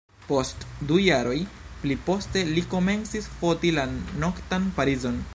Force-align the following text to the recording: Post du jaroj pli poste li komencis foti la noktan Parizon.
Post 0.27 0.63
du 0.91 0.95
jaroj 1.07 1.35
pli 1.83 1.97
poste 2.07 2.43
li 2.55 2.63
komencis 2.71 3.27
foti 3.43 3.75
la 3.79 3.85
noktan 4.25 4.67
Parizon. 4.79 5.21